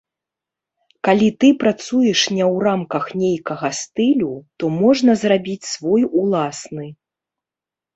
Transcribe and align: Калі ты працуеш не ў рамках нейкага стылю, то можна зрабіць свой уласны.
Калі 1.07 1.27
ты 1.43 1.51
працуеш 1.65 2.19
не 2.37 2.43
ў 2.53 2.65
рамках 2.69 3.05
нейкага 3.27 3.73
стылю, 3.83 4.33
то 4.59 4.75
можна 4.81 5.11
зрабіць 5.25 5.63
свой 5.79 6.13
уласны. 6.21 6.95